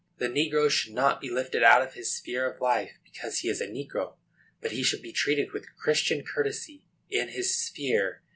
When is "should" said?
0.67-0.93, 4.81-5.03